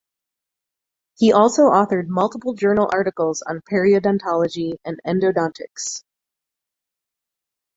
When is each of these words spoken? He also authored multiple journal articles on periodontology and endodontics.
He 1.19 1.31
also 1.31 1.69
authored 1.69 2.07
multiple 2.07 2.55
journal 2.55 2.89
articles 2.91 3.43
on 3.43 3.61
periodontology 3.61 4.79
and 4.83 4.99
endodontics. 5.05 6.01